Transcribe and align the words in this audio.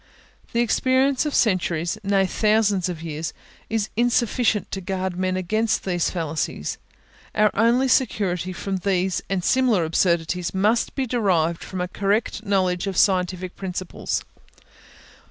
The 0.51 0.61
experience 0.61 1.27
of 1.27 1.35
centuries, 1.35 1.95
nay, 2.03 2.23
of 2.23 2.31
thousands 2.31 2.89
of 2.89 3.03
years, 3.03 3.33
is 3.69 3.89
insufficient 3.95 4.71
to 4.71 4.81
guard 4.81 5.15
men 5.15 5.37
against 5.37 5.83
these 5.85 6.09
fallacies; 6.09 6.79
our 7.35 7.51
only 7.53 7.87
security 7.87 8.51
from 8.51 8.77
these 8.77 9.21
and 9.29 9.43
similar 9.43 9.85
absurdities 9.85 10.55
must 10.55 10.95
be 10.95 11.05
derived 11.05 11.63
from 11.63 11.81
a 11.81 11.87
correct 11.87 12.43
knowledge 12.43 12.87
of 12.87 12.97
scientific 12.97 13.55
principles. 13.55 14.23